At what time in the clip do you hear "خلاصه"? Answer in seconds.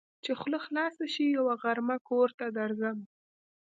0.65-1.05